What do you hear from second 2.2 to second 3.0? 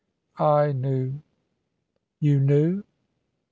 knew?"